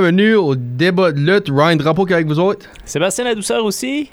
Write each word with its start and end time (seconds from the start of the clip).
Bienvenue 0.00 0.36
au 0.36 0.54
débat 0.56 1.12
de 1.12 1.18
lutte. 1.20 1.50
Ryan 1.50 1.76
Drapeau 1.76 2.06
qui 2.06 2.12
est 2.12 2.16
avec 2.16 2.26
vous 2.26 2.38
autres. 2.38 2.64
Sébastien 2.86 3.24
La 3.24 3.34
Douceur 3.34 3.62
aussi. 3.62 4.08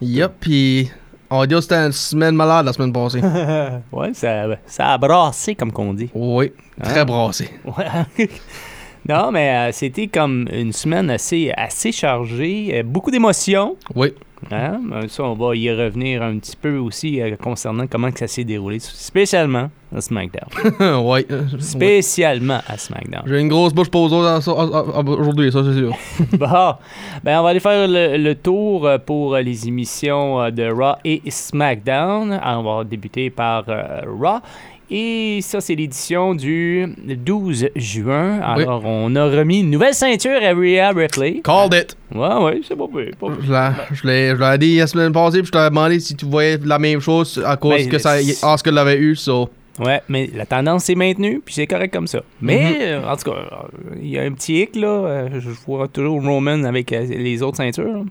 Yup, 0.00 0.32
pis 0.40 0.90
on 1.28 1.40
va 1.40 1.46
dire 1.46 1.58
que 1.58 1.62
c'était 1.62 1.74
une 1.74 1.92
semaine 1.92 2.34
malade 2.34 2.64
la 2.64 2.72
semaine 2.72 2.90
passée. 2.90 3.20
ouais, 3.92 4.14
ça, 4.14 4.46
ça 4.64 4.92
a 4.94 4.98
brassé, 4.98 5.54
comme 5.54 5.72
qu'on 5.72 5.92
dit. 5.92 6.08
oui, 6.14 6.52
très 6.82 7.00
Ah. 7.00 7.04
brassé. 7.04 7.50
Ouais. 7.66 8.28
non, 9.08 9.30
mais 9.30 9.68
euh, 9.68 9.72
c'était 9.72 10.06
comme 10.06 10.48
une 10.50 10.72
semaine 10.72 11.10
assez, 11.10 11.52
assez 11.54 11.92
chargée. 11.92 12.70
euh, 12.78 12.82
beaucoup 12.82 13.10
d'émotions. 13.10 13.76
Oui. 13.94 14.14
Hein? 14.50 14.80
Euh, 14.92 15.08
Ça, 15.08 15.24
on 15.24 15.34
va 15.34 15.54
y 15.56 15.70
revenir 15.70 16.22
un 16.22 16.38
petit 16.38 16.56
peu 16.56 16.76
aussi 16.78 17.20
euh, 17.20 17.36
concernant 17.36 17.86
comment 17.86 18.10
que 18.10 18.18
ça 18.18 18.26
s'est 18.26 18.44
déroulé, 18.44 18.78
spécialement 18.80 19.70
à 19.94 20.00
SmackDown. 20.00 20.48
ouais. 21.06 21.26
euh, 21.30 21.42
spécialement 21.58 22.60
à 22.66 22.76
SmackDown. 22.76 23.22
J'ai 23.26 23.40
une 23.40 23.48
grosse 23.48 23.72
bouche 23.72 23.90
pour 23.90 24.02
aujourd'hui, 24.04 25.52
ça 25.52 25.62
c'est 25.64 25.78
sûr. 25.78 25.96
bon, 26.38 26.74
ben 27.22 27.40
on 27.40 27.42
va 27.42 27.48
aller 27.50 27.60
faire 27.60 27.86
le, 27.86 28.16
le 28.16 28.34
tour 28.34 28.88
pour 29.06 29.36
les 29.36 29.68
émissions 29.68 30.50
de 30.50 30.70
Raw 30.70 30.96
et 31.04 31.22
SmackDown. 31.28 32.32
Alors, 32.32 32.64
on 32.64 32.76
va 32.78 32.84
débuter 32.84 33.30
par 33.30 33.64
euh, 33.68 34.02
Raw. 34.06 34.40
Et 34.90 35.40
ça, 35.42 35.60
c'est 35.60 35.74
l'édition 35.74 36.34
du 36.34 36.86
12 36.98 37.68
juin. 37.74 38.40
Alors, 38.40 38.82
on 38.84 39.14
a 39.16 39.24
remis 39.24 39.60
une 39.60 39.70
nouvelle 39.70 39.94
ceinture 39.94 40.36
à 40.42 40.52
Rhea 40.54 40.90
Ripley. 40.94 41.40
Called 41.42 41.74
it. 41.74 41.96
Ouais, 42.14 42.44
ouais, 42.44 42.60
c'est 42.66 42.76
pas 42.76 42.86
pire, 42.86 43.10
pas 43.18 43.28
pire. 43.28 43.74
Je 43.92 44.06
l'ai- 44.06 44.58
dit 44.58 44.76
la 44.76 44.86
semaine 44.86 45.12
passée, 45.12 45.38
puis 45.38 45.46
je 45.46 45.52
t'avais 45.52 45.70
demandé 45.70 45.98
si 46.00 46.14
tu 46.14 46.26
voyais 46.26 46.58
la 46.64 46.78
même 46.78 47.00
chose 47.00 47.42
à 47.44 47.56
cause 47.56 47.74
Ben, 47.84 47.88
que 47.88 47.98
ça, 47.98 48.16
Oscar 48.42 48.72
l'avait 48.74 48.98
eu, 48.98 49.16
so. 49.16 49.48
Ouais, 49.80 50.00
mais 50.08 50.30
la 50.34 50.46
tendance 50.46 50.84
s'est 50.84 50.94
maintenue, 50.94 51.40
puis 51.44 51.52
c'est 51.54 51.66
correct 51.66 51.92
comme 51.92 52.06
ça. 52.06 52.20
Mais, 52.40 52.76
euh, 52.80 53.10
en 53.10 53.16
tout 53.16 53.30
cas, 53.32 53.36
euh, 53.38 53.96
il 54.00 54.08
y 54.08 54.18
a 54.18 54.22
un 54.22 54.30
petit 54.32 54.60
hic, 54.60 54.76
là. 54.76 54.86
euh, 54.86 55.28
je 55.40 55.50
vois 55.66 55.88
toujours 55.88 56.22
Roman 56.22 56.62
avec 56.64 56.90
les 56.90 57.42
autres 57.42 57.56
ceintures. 57.56 57.84
là. 57.84 58.02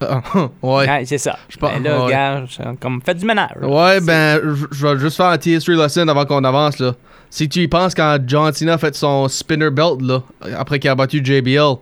Ah, 0.00 0.20
ouais. 0.62 0.88
Ouais, 0.88 1.04
c'est 1.06 1.18
ça. 1.18 1.38
Je 1.48 1.56
pense- 1.56 1.72
Ben 1.72 1.82
là, 1.82 2.04
ouais. 2.04 2.12
comme, 2.80 3.00
faites 3.02 3.16
du 3.18 3.24
ménage. 3.26 3.50
là. 3.60 3.66
Ouais, 3.66 4.00
ben, 4.00 4.40
je- 4.72 4.86
vais 4.86 4.98
juste 4.98 5.16
faire 5.16 5.26
un 5.26 5.36
TS3 5.36 5.74
lesson 5.82 6.06
avant 6.08 6.24
qu'on 6.26 6.44
avance, 6.44 6.78
là. 6.78 6.94
Si 7.30 7.48
tu 7.48 7.60
y 7.60 7.68
penses, 7.68 7.94
quand 7.94 8.18
John 8.26 8.52
Cena 8.52 8.74
a 8.74 8.78
fait 8.78 8.94
son 8.94 9.26
spinner 9.28 9.70
belt, 9.70 10.00
là, 10.02 10.22
après 10.58 10.78
qu'il 10.78 10.90
a 10.90 10.94
battu 10.94 11.24
JBL, 11.24 11.76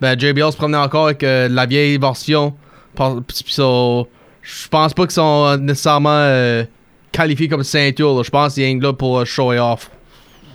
ben, 0.00 0.18
JBL 0.18 0.50
se 0.52 0.56
promenait 0.56 0.78
encore 0.78 1.06
avec 1.06 1.22
euh, 1.22 1.48
la 1.48 1.66
vieille 1.66 1.98
version. 1.98 2.54
Ça- 2.96 3.14
Je 4.42 4.68
pense 4.68 4.94
pas 4.94 5.02
qu'ils 5.02 5.12
sont 5.12 5.44
euh, 5.46 5.56
nécessairement 5.58 6.08
euh, 6.10 6.64
qualifiés 7.12 7.48
comme 7.48 7.62
ceinture, 7.64 8.16
là. 8.16 8.22
Je 8.22 8.30
pense 8.30 8.54
qu'ils 8.54 8.72
sont 8.80 8.86
là 8.86 8.92
pour 8.92 9.18
euh, 9.18 9.24
show 9.24 9.52
off. 9.52 9.90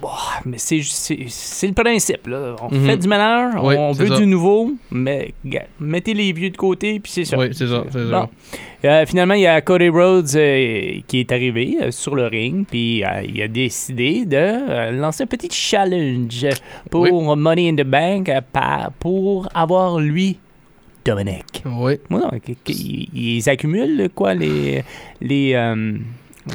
Ah, 0.06 0.42
mais 0.46 0.58
c'est 0.58 0.78
le 0.78 1.74
principe. 1.74 2.28
Là. 2.28 2.56
On 2.62 2.74
Mhm. 2.76 2.86
fait 2.86 2.98
du 2.98 3.08
ménage, 3.08 3.54
Oui, 3.62 3.76
on 3.78 3.92
veut 3.94 4.08
ça. 4.08 4.18
du 4.18 4.26
nouveau, 4.26 4.72
mais 4.92 5.34
mettez 5.80 6.14
les 6.14 6.34
vieux 6.34 6.50
de 6.50 6.58
côté, 6.58 7.00
puis 7.00 7.12
c'est 7.12 7.26
ça. 7.26 7.38
Oui, 7.38 7.48
c'est 7.54 7.68
ça. 7.68 7.84
Bon. 7.94 8.30
Euh, 8.86 9.06
finalement, 9.06 9.34
il 9.36 9.42
y 9.42 9.48
a 9.48 9.62
Cody 9.62 9.88
Rhodes 9.90 10.36
euh, 10.36 11.00
qui 11.08 11.20
est 11.22 11.32
arrivé 11.32 11.78
euh, 11.82 11.92
sur 11.92 12.16
le 12.16 12.28
ring, 12.28 12.66
puis 12.70 13.02
il 13.28 13.42
a 13.42 13.48
décidé 13.48 14.26
de 14.26 14.92
lancer 14.92 15.24
un 15.24 15.28
petit 15.28 15.48
challenge 15.50 16.46
pour 16.92 17.36
Money 17.38 17.70
in 17.70 17.76
the 17.76 17.88
Bank 17.88 18.30
pour 19.00 19.48
avoir 19.54 20.00
lui, 20.00 20.38
Dominic. 21.06 21.64
Oui. 21.66 21.94
Non, 22.10 22.30
ils, 22.68 23.08
ils 23.14 23.50
accumulent 23.50 24.10
quoi, 24.14 24.34
les, 24.34 24.84
les, 25.22 25.54
euh, 25.54 25.94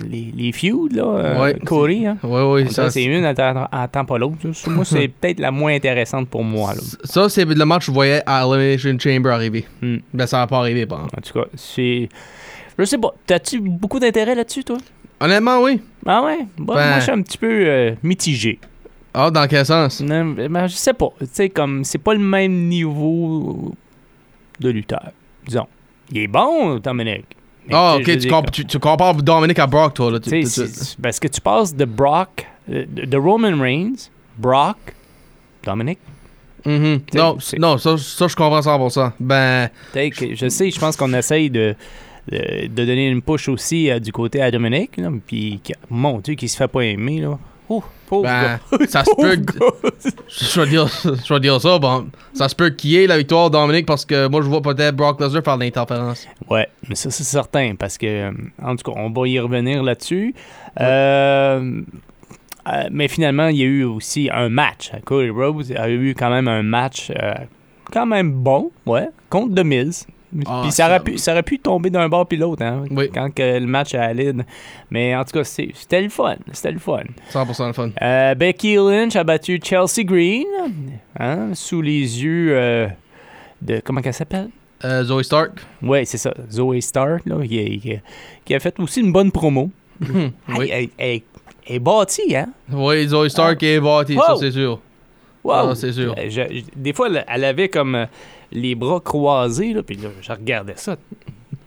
les, 0.08 0.32
les 0.36 0.52
feuds, 0.52 0.88
là, 0.92 1.02
euh, 1.04 1.40
Ouais. 1.42 1.58
Cody, 1.64 2.06
hein? 2.06 2.18
Oui, 2.22 2.40
oui. 2.42 2.66
Ça, 2.68 2.84
Ça, 2.84 2.90
c'est 2.90 3.04
une, 3.04 3.24
attend, 3.24 4.04
pas 4.04 4.18
l'autre. 4.18 4.36
Moi, 4.68 4.84
c'est 4.86 5.08
peut-être 5.08 5.40
la 5.40 5.50
moins 5.50 5.74
intéressante 5.74 6.28
pour 6.28 6.44
moi. 6.44 6.74
Là. 6.74 6.80
ça, 7.04 7.28
c'est 7.28 7.44
le 7.44 7.64
match 7.64 7.80
que 7.80 7.86
je 7.86 7.92
voyais 7.92 8.22
à 8.26 8.44
Elimination 8.44 8.98
Chamber 8.98 9.30
arriver. 9.30 9.66
Hmm. 9.82 9.96
Ben, 10.12 10.26
ça 10.26 10.38
va 10.38 10.46
pas 10.46 10.58
arriver, 10.58 10.86
par 10.86 10.98
exemple. 10.98 11.16
En 11.18 11.22
tout 11.22 11.32
cas, 11.40 11.46
c'est. 11.54 12.08
Je 12.78 12.84
sais 12.84 12.98
pas. 12.98 13.14
T'as-tu 13.26 13.60
beaucoup 13.60 13.98
d'intérêt 13.98 14.34
là-dessus, 14.34 14.64
toi? 14.64 14.78
Honnêtement, 15.20 15.60
oui. 15.62 15.80
Ah 16.06 16.22
ouais? 16.22 16.46
Bon, 16.56 16.74
Ben- 16.74 16.88
Moi, 16.90 16.98
je 16.98 17.02
suis 17.04 17.12
un 17.12 17.22
petit 17.22 17.38
peu 17.38 17.48
euh, 17.50 17.94
mitigé. 18.02 18.58
Ah, 19.14 19.30
dans 19.30 19.46
quel 19.48 19.66
sens? 19.66 20.00
Non, 20.00 20.26
ben, 20.26 20.66
je 20.68 20.74
sais 20.76 20.92
pas. 20.92 21.08
Tu 21.18 21.26
sais, 21.32 21.48
comme, 21.48 21.82
c'est 21.82 21.98
pas 21.98 22.12
le 22.14 22.20
même 22.20 22.68
niveau 22.68 23.74
de 24.60 24.68
lutteur. 24.70 25.10
Disons. 25.46 25.66
Il 26.12 26.18
est 26.18 26.26
bon, 26.28 26.76
Dominic. 26.78 27.24
Ah, 27.70 27.98
sais, 28.04 28.12
ok, 28.14 28.18
tu, 28.20 28.28
comp- 28.28 28.50
tu, 28.50 28.64
tu 28.66 28.78
compares 28.78 29.14
Dominic 29.14 29.58
à 29.58 29.66
Brock, 29.66 29.94
toi, 29.94 30.10
là. 30.10 30.20
tu- 30.20 30.30
parce 31.02 31.18
que 31.20 31.28
tu 31.28 31.40
passes 31.40 31.74
de 31.74 31.84
Brock, 31.84 32.46
euh, 32.70 32.84
de 32.88 33.16
Roman 33.16 33.60
Reigns, 33.60 34.08
Brock, 34.38 34.76
Dominic. 35.64 35.98
Mhm. 36.64 37.00
T'sais, 37.06 37.18
Non, 37.18 37.38
non 37.58 37.78
ça, 37.78 37.96
ça, 37.98 38.26
je 38.28 38.34
comprends 38.36 38.60
100%. 38.62 39.12
Ben, 39.20 39.68
Peut-être 39.92 40.14
que- 40.16 40.34
je 40.34 40.48
sais, 40.48 40.70
je 40.70 40.78
pense 40.78 40.96
qu'on 40.96 41.12
essaye 41.14 41.50
de, 41.50 41.74
de, 42.30 42.66
de 42.66 42.84
donner 42.84 43.08
une 43.08 43.22
push 43.22 43.48
aussi 43.48 43.90
euh, 43.90 43.98
du 44.00 44.12
côté 44.12 44.42
à 44.42 44.50
Dominic. 44.50 44.96
Là, 44.96 45.10
puis, 45.26 45.60
mon 45.88 46.18
Dieu, 46.18 46.34
qui 46.34 46.48
se 46.48 46.56
fait 46.56 46.68
pas 46.68 46.80
aimer. 46.82 47.20
Là. 47.20 47.38
Oh, 47.70 47.82
pauvre 48.06 48.22
ben 48.22 48.58
gars. 48.72 48.86
ça 48.88 49.04
se 49.04 49.14
peut. 49.14 49.38
Je 50.28 50.60
vais 50.60 50.68
dire, 50.68 50.86
je 50.86 51.34
vais 51.34 51.40
dire 51.40 51.60
ça, 51.60 51.78
bon. 51.78 52.08
Ça 52.32 52.48
se 52.48 52.54
peut 52.54 52.70
qu'il 52.70 52.90
y 52.90 52.96
ait 52.96 53.06
la 53.06 53.18
victoire 53.18 53.50
de 53.50 53.58
Dominic 53.58 53.84
parce 53.84 54.04
que 54.04 54.26
moi, 54.28 54.40
je 54.40 54.46
vois 54.48 54.62
peut-être 54.62 54.96
Brock 54.96 55.20
Lesnar 55.20 55.42
faire 55.42 55.58
de 55.58 55.64
l'interférence. 55.64 56.26
Ouais, 56.48 56.68
mais 56.88 56.94
ça, 56.94 57.10
c'est 57.10 57.24
certain. 57.24 57.74
Parce 57.78 57.98
que, 57.98 58.06
euh, 58.06 58.32
en 58.62 58.76
tout 58.76 58.90
cas, 58.90 58.98
on 58.98 59.10
va 59.10 59.28
y 59.28 59.38
revenir 59.38 59.82
là-dessus. 59.82 60.34
Euh, 60.80 61.82
euh, 62.68 62.88
mais 62.90 63.08
finalement, 63.08 63.48
il 63.48 63.56
y 63.56 63.62
a 63.62 63.66
eu 63.66 63.84
aussi 63.84 64.28
un 64.32 64.48
match. 64.48 64.92
Cody 65.04 65.30
Rhodes 65.30 65.72
a 65.76 65.88
eu 65.88 66.14
quand 66.14 66.30
même 66.30 66.48
un 66.48 66.62
match 66.62 67.10
euh, 67.10 67.34
quand 67.90 68.06
même 68.06 68.32
bon, 68.32 68.70
ouais, 68.86 69.08
contre 69.30 69.54
The 69.54 69.64
Miz. 69.64 70.06
Ah, 70.46 70.60
puis 70.62 70.72
ça 70.72 70.86
aurait, 70.88 71.00
pu, 71.00 71.16
ça 71.16 71.32
aurait 71.32 71.42
pu 71.42 71.58
tomber 71.58 71.88
d'un 71.90 72.08
bord 72.08 72.26
puis 72.28 72.36
l'autre, 72.36 72.62
hein, 72.62 72.84
Oui. 72.90 73.08
quand 73.12 73.34
que 73.34 73.58
le 73.58 73.66
match 73.66 73.94
allait. 73.94 74.32
Mais 74.90 75.16
en 75.16 75.24
tout 75.24 75.32
cas, 75.32 75.44
c'était 75.44 76.02
le 76.02 76.08
fun. 76.10 76.36
C'était 76.52 76.72
le 76.72 76.78
fun. 76.78 77.02
100% 77.32 77.66
le 77.68 77.72
fun. 77.72 77.90
Euh, 78.02 78.34
Becky 78.34 78.74
Lynch 78.76 79.16
a 79.16 79.24
battu 79.24 79.58
Chelsea 79.62 80.04
Green 80.04 80.44
hein, 81.18 81.50
sous 81.54 81.80
les 81.80 82.22
yeux 82.22 82.50
euh, 82.56 82.88
de. 83.62 83.80
Comment 83.84 84.02
qu'elle 84.02 84.12
s'appelle? 84.14 84.50
Euh, 84.84 85.02
Zoe 85.04 85.22
Stark. 85.22 85.52
Ouais, 85.82 86.04
c'est 86.04 86.18
ça. 86.18 86.32
Zoe 86.50 86.80
Stark, 86.80 87.22
là, 87.26 87.36
qui, 87.46 88.54
a 88.54 88.60
fait 88.60 88.78
aussi 88.78 89.00
une 89.00 89.12
bonne 89.12 89.32
promo. 89.32 89.70
oui. 90.00 90.10
Elle, 90.48 90.62
elle- 90.70 90.88
elle- 90.98 91.20
elle 91.66 91.76
est 91.76 91.78
bâtie, 91.80 92.36
hein? 92.36 92.48
Oui, 92.72 93.08
Zoe 93.08 93.28
Stark 93.28 93.62
est 93.62 93.80
bâtie, 93.80 94.14
ça, 94.16 94.36
c'est 94.38 94.52
sûr. 94.52 94.78
Wow. 95.44 95.52
Ah, 95.70 95.74
c'est 95.74 95.92
sûr. 95.92 96.14
Je- 96.16 96.30
je- 96.30 96.62
des 96.76 96.92
fois, 96.92 97.08
elle, 97.26 97.44
avait 97.44 97.68
comme 97.68 98.06
les 98.52 98.74
bras 98.74 99.00
croisés, 99.00 99.72
là, 99.72 99.82
puis 99.82 99.96
là, 99.96 100.08
je 100.20 100.32
regardais 100.32 100.74
ça. 100.76 100.96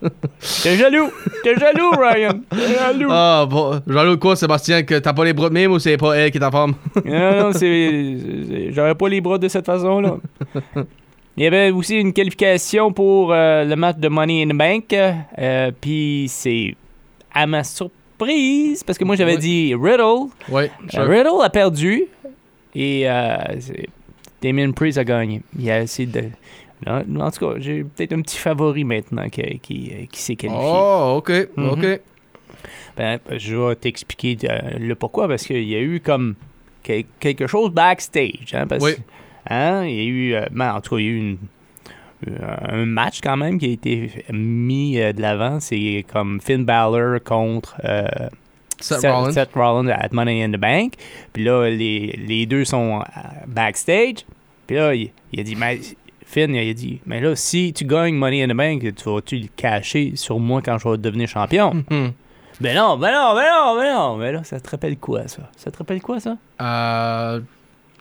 T'es 0.64 0.78
jaloux! 0.78 1.10
T'es 1.44 1.56
jaloux, 1.56 1.92
Ryan! 1.92 2.42
T'es 2.50 2.74
jaloux! 2.74 3.08
Ah, 3.12 3.46
bon. 3.48 3.80
Jaloux 3.88 4.12
de 4.16 4.20
quoi, 4.20 4.36
Sébastien, 4.36 4.82
que 4.82 4.98
t'as 4.98 5.14
pas 5.14 5.24
les 5.26 5.34
bras 5.34 5.50
de 5.50 5.54
même 5.54 5.72
ou 5.72 5.78
c'est 5.80 5.98
pas 5.98 6.14
elle 6.18 6.32
qui 6.32 6.38
est 6.38 6.42
ta 6.42 6.50
femme? 6.50 6.74
Non, 7.06 7.40
non, 7.40 7.52
c'est. 7.54 8.72
J'aurais 8.72 8.96
pas 8.96 9.10
les 9.10 9.22
bras 9.22 9.38
de 9.38 9.48
cette 9.48 9.66
façon-là. 9.66 10.18
Il 11.38 11.44
y 11.44 11.48
avait 11.48 11.70
aussi 11.72 11.96
une 12.00 12.12
qualification 12.14 12.92
pour 12.92 13.32
euh, 13.32 13.64
le 13.64 13.76
match 13.76 13.98
de 13.98 14.08
Money 14.10 14.44
in 14.44 14.50
the 14.50 14.58
Bank. 14.58 14.92
euh, 14.94 15.72
Puis 15.80 16.26
c'est 16.28 16.76
à 17.34 17.46
ma 17.48 17.64
surprise, 17.64 18.84
parce 18.84 18.98
que 18.98 19.06
moi 19.06 19.16
j'avais 19.16 19.34
Ouais. 19.36 19.38
dit 19.40 19.74
Riddle. 19.76 20.30
Oui, 20.50 20.64
Euh, 20.96 21.04
Riddle 21.06 21.42
a 21.44 21.50
perdu 21.50 22.04
et 22.76 23.04
euh, 23.10 23.38
Damien 24.42 24.72
Priest 24.72 24.98
a 24.98 25.04
gagné. 25.04 25.42
Il 25.58 25.70
a 25.72 25.82
essayé 25.84 26.08
de. 26.08 26.24
En 26.88 27.32
tout 27.32 27.46
cas, 27.48 27.60
j'ai 27.60 27.84
peut-être 27.84 28.14
un 28.14 28.22
petit 28.22 28.38
favori 28.38 28.84
maintenant 28.84 29.30
qui, 29.30 29.60
qui, 29.60 30.08
qui 30.12 30.20
s'est 30.22 30.36
qualifié. 30.36 30.62
Oh, 30.64 31.16
ok, 31.18 31.32
Mhm. 31.58 31.70
ok. 31.70 32.00
Ben, 32.98 33.20
je 33.38 33.56
vais 33.56 33.76
t'expliquer 33.76 34.38
euh, 34.50 34.78
le 34.80 34.96
pourquoi, 34.96 35.28
parce 35.28 35.44
qu'il 35.46 35.64
y 35.64 35.76
a 35.76 35.80
eu 35.80 36.00
comme 36.00 36.36
quel- 36.84 37.06
quelque 37.20 37.48
chose 37.48 37.72
backstage. 37.72 38.54
Hein, 38.54 38.68
parce, 38.68 38.84
Oui. 38.84 38.92
hein, 39.50 39.86
il 39.86 39.96
y 39.96 40.00
a 40.00 40.04
eu, 40.04 40.34
euh, 40.34 40.46
ben, 40.52 40.74
en 40.76 40.82
tout 40.82 40.96
cas, 40.96 41.00
il 41.02 41.06
y 41.06 41.08
a 41.08 41.12
eu 41.12 41.18
une, 41.18 41.38
un 42.70 42.86
match 42.86 43.20
quand 43.22 43.38
même 43.38 43.58
qui 43.58 43.66
a 43.66 43.70
été 43.70 44.12
mis 44.32 45.00
euh, 45.00 45.12
de 45.14 45.22
l'avant. 45.22 45.60
C'est 45.60 46.06
comme 46.12 46.40
Finn 46.42 46.66
Balor 46.66 47.20
contre 47.24 47.76
euh, 47.84 48.06
Seth 48.80 49.02
Rollins. 49.06 49.32
Seth 49.32 49.50
Rollins 49.56 49.88
at 49.90 50.10
Money 50.12 50.44
in 50.44 50.52
the 50.52 50.58
Bank. 50.60 50.94
Puis 51.34 51.44
là, 51.44 51.68
les, 51.70 52.20
les 52.28 52.46
deux 52.46 52.66
sont 52.66 53.00
euh, 53.02 53.04
backstage. 53.48 54.26
Puis 54.68 54.76
là, 54.76 54.94
il, 54.94 55.10
il 55.34 55.40
a 55.40 55.44
dit, 55.44 55.56
mais 55.56 55.80
Finn, 56.32 56.56
il 56.56 56.70
a 56.70 56.74
dit, 56.74 57.02
mais 57.06 57.20
là, 57.20 57.36
si 57.36 57.74
tu 57.74 57.86
gagnes 57.86 58.16
Money 58.16 58.44
in 58.44 58.48
the 58.48 58.54
Bank, 58.58 58.82
tu 58.96 59.10
vas-tu 59.10 59.38
le 59.38 59.48
cacher 59.56 60.14
sur 60.16 60.40
moi 60.40 60.62
quand 60.64 60.78
je 60.78 60.88
vais 60.88 60.98
devenir 60.98 61.28
champion? 61.28 61.74
Mhm. 61.90 62.12
Ben 62.62 62.76
non, 62.76 62.96
ben 62.96 63.12
non, 63.12 63.34
ben 63.34 63.44
non, 63.52 63.76
ben 63.76 63.92
non. 63.92 64.18
Mais 64.18 64.32
là, 64.32 64.44
ça 64.44 64.60
te 64.60 64.70
rappelle 64.70 64.98
quoi, 64.98 65.28
ça? 65.28 65.50
Ça 65.58 65.72
te 65.72 65.80
rappelle 65.80 66.00
quoi, 66.00 66.20
ça? 66.20 66.38
Euh, 66.62 67.40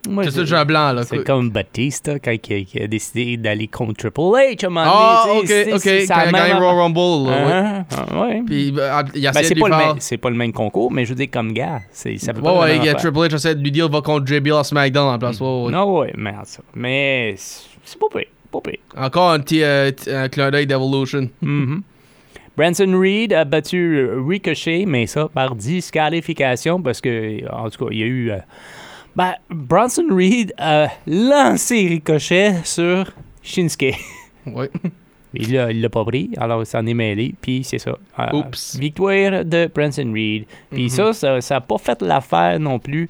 Moi, 0.07 0.25
c'est 0.31 0.47
ça, 0.47 0.65
blanc, 0.67 0.93
là. 0.93 1.03
C'est 1.05 1.25
comme 1.25 1.49
Batista 1.51 2.19
quand 2.19 2.31
il, 2.49 2.83
a 2.83 2.87
décidé 2.87 3.39
d'aller 3.39 3.69
contre 3.69 3.95
Triple 3.95 4.21
H 4.21 4.65
à 4.65 4.67
un 4.67 4.71
moment 4.71 4.85
Ah, 4.87 5.25
donné, 5.27 5.41
ok, 5.41 5.47
c'est- 5.47 5.73
ok. 5.73 5.81
c'est 5.81 6.07
Quand 6.09 6.15
il 6.15 6.21
a 6.21 6.25
même 6.25 6.33
gagné. 6.33 6.53
Royal 6.55 6.75
Rumble, 6.79 7.31
là, 7.31 7.47
ouais. 7.47 7.53
Hein? 7.53 7.85
Ah, 7.97 8.21
ouais. 8.23 8.43
Puis 8.47 8.75
euh, 8.77 9.03
il 9.15 9.27
a 9.27 9.33
Ben, 9.33 9.43
c'est 9.45 9.55
pas, 9.55 9.69
le 9.69 9.77
même- 9.77 9.97
c'est 9.99 10.17
pas 10.19 10.29
le 10.31 10.37
même 10.37 10.53
concours, 10.53 10.91
mais 10.93 11.05
je 11.07 11.11
veux 11.11 11.17
dire, 11.17 11.29
comme 11.33 11.53
gars, 11.53 11.81
c'est, 11.91 12.19
ça 12.19 12.35
peut 12.35 12.41
Ouais, 12.41 12.45
pas 12.45 12.61
ouais, 12.61 12.69
la 12.69 12.75
il 12.75 12.79
même 12.79 12.87
y 12.87 12.89
a 12.89 12.93
affaire. 12.97 13.13
Triple 13.13 13.29
H 13.29 13.35
essaie 13.37 13.55
de 13.55 13.63
lui 13.63 13.71
dire 13.73 13.89
va 13.89 14.01
contre 14.03 14.27
JBL 14.27 14.53
à 14.59 14.65
SmackDown 14.65 15.15
en 15.15 15.19
place. 15.19 15.41
Ouais, 15.41 15.47
ouais. 15.65 15.73
Non, 15.73 15.99
ouais, 16.01 16.13
tout 16.13 16.19
cas, 16.21 16.63
mais 16.75 17.35
c'est 17.37 17.70
pas 17.99 18.07
pire, 18.19 18.27
pas 18.51 18.61
pire. 18.61 18.79
Encore 18.97 19.31
un 19.33 19.41
petit 19.41 19.63
euh, 19.63 19.91
un 20.09 20.29
clin 20.29 20.51
d'œil 20.51 20.67
d'Evolution. 20.67 21.29
Mhm. 21.43 21.83
Branson 22.57 22.99
Reed 22.99 23.33
a 23.33 23.45
battu 23.45 24.07
Ricochet, 24.29 24.85
mais 24.87 25.07
ça 25.07 25.29
par 25.33 25.55
disqualification 25.55 26.83
parce 26.83 27.01
que, 27.01 27.49
en 27.51 27.71
tout 27.71 27.85
cas, 27.87 27.91
il 27.93 27.99
y 27.99 28.03
a 28.03 28.07
eu. 28.07 28.31
euh, 28.33 28.39
ben, 29.17 29.35
Branson 29.49 30.07
Reed 30.11 30.53
a 30.59 30.89
lancé 31.07 31.87
Ricochet 31.89 32.57
sur 32.65 33.11
Shinsuke. 33.43 33.95
Ouais. 34.47 34.71
Il 35.35 35.53
l'a, 35.53 35.71
il 35.71 35.81
l'a 35.83 35.89
pas 35.91 36.05
pris, 36.05 36.31
alors 36.39 36.63
il 36.63 36.67
s'en 36.67 36.85
est 36.87 36.95
mêlé, 36.95 37.35
puis 37.41 37.63
c'est 37.63 37.79
ça. 37.79 37.97
Euh, 38.19 38.33
Oups. 38.39 38.77
Victoire 38.79 39.45
de 39.45 39.71
Branson 39.73 40.11
Reed. 40.13 40.45
Puis 40.73 40.85
Mhm. 40.85 40.89
ça, 40.89 41.13
ça, 41.13 41.41
ça 41.41 41.57
a 41.57 41.61
pas 41.61 41.79
fait 41.79 42.01
l'affaire 42.03 42.59
non 42.59 42.79
plus 42.79 43.09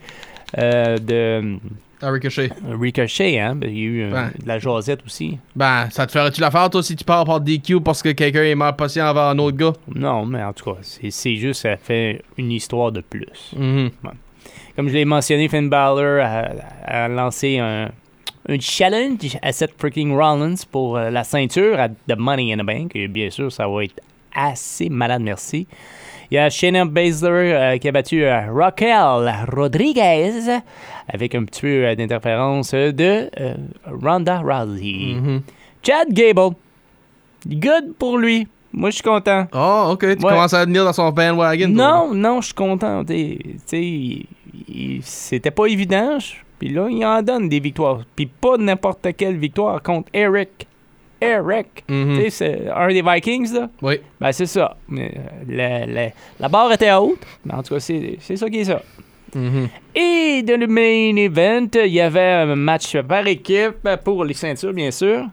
euh, 0.59 0.99
de 0.99 1.57
À 2.03 2.11
Ricochet. 2.11 2.51
Ricochet, 2.69 3.39
hein. 3.39 3.59
Il 3.63 3.79
y 3.79 3.83
a 3.83 3.85
eu 3.85 4.03
euh, 4.03 4.29
de 4.43 4.49
la 4.49 4.59
jasette 4.59 5.01
aussi. 5.05 5.39
Ben, 5.55 5.89
ça 5.91 6.07
te 6.07 6.13
ferait-tu 6.13 6.41
l'affaire, 6.41 6.71
toi, 6.71 6.83
si 6.83 6.97
tu 6.97 7.05
pars 7.05 7.25
par 7.25 7.41
DQ 7.41 7.81
parce 7.81 8.03
que 8.03 8.11
quelqu'un 8.11 8.43
est 8.45 8.55
mal 8.55 8.75
patient 8.77 9.07
envers 9.07 9.25
un 9.25 9.39
autre 9.39 9.57
gars? 9.57 9.73
Non, 9.95 10.25
mais 10.25 10.43
en 10.43 10.53
tout 10.53 10.73
cas, 10.73 10.79
c'est, 10.83 11.37
juste, 11.37 11.63
ça 11.63 11.77
fait 11.77 12.23
une 12.39 12.53
histoire 12.53 12.91
de 12.91 13.01
plus. 13.01 13.53
Mhm. 13.57 13.91
Comme 14.77 14.89
je 14.89 14.95
l'ai 14.95 15.05
mentionné, 15.05 15.49
Finn 15.49 15.69
Balor 15.69 16.25
a, 16.25 16.49
a 16.85 17.09
lancé 17.09 17.59
un, 17.59 17.91
un 18.49 18.59
challenge 18.59 19.37
à 19.43 19.53
Seth 19.53 19.73
freaking 19.79 20.15
Rollins 20.15 20.65
pour 20.71 20.97
euh, 20.97 21.11
la 21.11 21.25
ceinture 21.25 21.79
à 21.79 21.89
The 21.89 22.17
Money 22.17 22.53
in 22.53 22.59
the 22.59 22.67
Bank. 22.67 22.93
Et 22.95 23.09
bien 23.09 23.31
sûr, 23.31 23.53
ça 23.53 23.69
va 23.69 23.85
être 23.85 24.01
assez 24.35 24.89
malade, 24.89 25.23
merci. 25.23 25.67
Il 26.31 26.37
y 26.37 26.39
a 26.39 26.49
Shayna 26.49 26.85
Baszler 26.85 27.53
euh, 27.53 27.77
qui 27.79 27.89
a 27.89 27.93
battu 27.93 28.23
euh, 28.25 28.53
Raquel 28.55 29.33
Rodriguez 29.53 30.31
avec 31.09 31.35
un 31.35 31.45
petit 31.45 31.61
peu 31.63 31.85
euh, 31.87 31.95
d'interférence 31.97 32.73
de 32.73 33.29
Ronda 33.87 34.39
Rousey. 34.39 35.15
Mhm. 35.17 35.43
Chad 35.83 36.13
Gable, 36.13 36.55
good 37.47 37.95
pour 37.99 38.17
lui. 38.19 38.47
Moi, 38.73 38.91
je 38.91 38.95
suis 38.97 39.03
content. 39.03 39.49
Oh, 39.53 39.89
ok. 39.93 40.01
Tu 40.01 40.07
Ouais. 40.07 40.17
commences 40.19 40.55
à 40.55 40.65
venir 40.65 40.85
dans 40.85 40.93
son 40.93 41.11
bandwagon. 41.11 41.75
toi. 41.75 42.07
Non, 42.07 42.15
non, 42.15 42.41
je 42.41 42.47
suis 42.47 42.55
content. 42.55 43.03
C'était 45.03 45.51
pas 45.51 45.67
évident. 45.67 46.19
Puis 46.59 46.69
là, 46.69 46.87
il 46.91 47.05
en 47.05 47.21
donne 47.23 47.49
des 47.49 47.59
victoires. 47.59 48.01
Puis 48.15 48.27
pas 48.27 48.57
n'importe 48.57 49.09
quelle 49.17 49.37
victoire 49.37 49.83
contre 49.83 50.09
Eric. 50.13 50.69
Eric. 51.21 51.85
Tu 51.87 52.17
sais, 52.17 52.31
c'est 52.31 52.69
un 52.69 52.89
des 52.89 53.03
Vikings, 53.03 53.53
là. 53.53 53.69
Oui. 53.83 54.01
Ben, 54.21 54.33
c'est 54.33 54.47
ça. 54.47 54.77
Mais, 54.89 55.13
euh, 55.51 56.09
la, 56.39 56.49
barre 56.49 56.73
était 56.73 56.93
haute. 56.93 57.21
Mais 57.45 57.55
en 57.55 57.63
tout 57.63 57.75
cas, 57.75 57.81
c'est 57.81 58.17
c'est 58.21 58.37
ça 58.37 58.49
qui 58.49 58.61
est 58.61 58.65
ça. 58.65 58.83
Mhm. 59.35 59.69
Et 59.95 60.43
dans 60.43 60.59
le 60.59 60.67
main 60.67 61.17
event, 61.17 61.69
il 61.75 61.93
y 61.93 62.01
avait 62.01 62.33
un 62.33 62.57
match 62.57 62.97
par 63.03 63.27
équipe 63.27 63.89
pour 64.05 64.25
les 64.25 64.35
ceintures, 64.35 64.73
bien 64.73 64.91
sûr. 64.91 65.27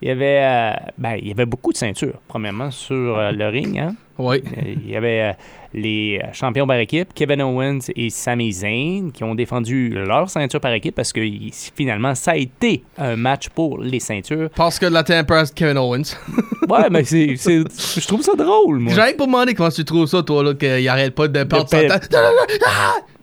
Il 0.00 0.08
y 0.08 0.10
avait, 0.10 0.40
euh, 0.42 0.72
ben, 0.98 1.16
il 1.20 1.28
y 1.28 1.30
avait 1.30 1.46
beaucoup 1.46 1.72
de 1.72 1.76
ceintures, 1.76 2.18
premièrement, 2.26 2.70
sur 2.70 3.18
euh, 3.18 3.30
le 3.30 3.48
ring. 3.48 3.78
Hein. 3.78 3.94
Oui. 4.18 4.42
Il 4.84 4.90
y 4.90 4.96
avait 4.96 5.20
euh, 5.20 5.32
les 5.74 6.20
champions 6.32 6.66
par 6.66 6.76
équipe, 6.76 7.08
Kevin 7.14 7.42
Owens 7.42 7.90
et 7.96 8.10
Sami 8.10 8.52
Zayn, 8.52 9.10
qui 9.12 9.24
ont 9.24 9.34
défendu 9.34 9.90
leur 9.90 10.28
ceinture 10.28 10.60
par 10.60 10.72
équipe 10.72 10.94
parce 10.94 11.12
que 11.12 11.20
finalement, 11.74 12.14
ça 12.14 12.32
a 12.32 12.36
été 12.36 12.84
un 12.98 13.16
match 13.16 13.48
pour 13.48 13.78
les 13.78 14.00
ceintures. 14.00 14.50
Parce 14.54 14.78
que 14.78 14.86
de 14.86 14.92
la 14.92 15.02
tempérance 15.02 15.50
Kevin 15.50 15.78
Owens. 15.78 16.16
Ouais, 16.68 16.88
mais 16.90 17.04
c'est, 17.04 17.34
je 17.36 18.06
trouve 18.06 18.22
ça 18.22 18.34
drôle, 18.34 18.78
moi. 18.78 18.94
Que 18.94 19.16
pour 19.16 19.26
demander 19.26 19.52
comment 19.52 19.68
tu 19.68 19.84
trouves 19.84 20.06
ça, 20.06 20.22
toi, 20.22 20.44
là, 20.44 20.54
qu'il 20.54 20.88
arrête 20.88 21.14
pas 21.14 21.26
de 21.26 21.42
perdre 21.44 21.68
son 21.68 21.88
temps. 21.88 22.18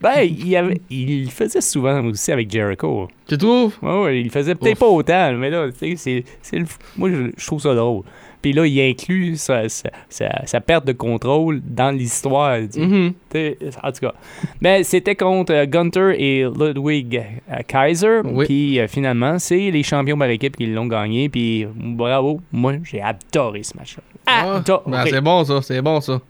Ben, 0.00 0.20
il, 0.22 0.56
avait, 0.56 0.80
il 0.88 1.30
faisait 1.30 1.60
souvent 1.60 2.04
aussi 2.04 2.32
avec 2.32 2.50
Jericho. 2.50 3.08
Tu 3.28 3.36
trouves? 3.36 3.74
Ouais, 3.82 4.20
il 4.20 4.30
faisait 4.30 4.54
peut-être 4.54 4.78
pas 4.78 4.86
autant, 4.86 5.32
mais 5.34 5.50
là, 5.50 5.68
tu 5.70 5.78
sais, 5.78 5.94
c'est, 5.96 6.24
c'est 6.40 6.62
moi, 6.96 7.10
je, 7.10 7.30
je 7.36 7.46
trouve 7.46 7.60
ça 7.60 7.74
drôle. 7.74 8.04
Puis 8.42 8.52
là, 8.52 8.66
il 8.66 8.80
inclut 8.80 9.36
sa, 9.36 9.68
sa- 9.68 9.90
sa- 10.08 10.46
sa 10.46 10.60
perte 10.60 10.86
de 10.86 10.92
contrôle 10.92 11.60
dans 11.64 11.90
l'histoire. 11.90 12.58
Mhm. 12.76 13.12
T'sais, 13.28 13.58
En 13.82 13.92
tout 13.92 14.00
cas. 14.00 14.14
Mais 14.60 14.82
c'était 14.82 15.14
contre 15.16 15.52
euh, 15.52 15.66
Gunter 15.66 16.14
et 16.18 16.44
Ludwig 16.44 17.16
euh, 17.50 17.56
Kaiser. 17.66 18.20
Oui. 18.24 18.46
Puis 18.46 18.80
euh, 18.80 18.88
finalement, 18.88 19.38
c'est 19.38 19.70
les 19.70 19.82
champions 19.82 20.16
par 20.18 20.28
équipe 20.30 20.56
qui 20.56 20.66
l'ont 20.66 20.86
gagné. 20.86 21.28
Puis 21.28 21.66
bravo. 21.74 22.40
Moi, 22.52 22.74
j'ai 22.84 23.02
adoré 23.02 23.62
ce 23.62 23.76
match-là. 23.76 24.02
Ah, 24.26 24.56
Adoré. 24.56 24.82
ben, 24.86 25.04
c'est 25.08 25.20
bon, 25.20 25.44
ça. 25.44 25.60
C'est 25.62 25.82
bon, 25.82 26.00
ça. 26.00 26.20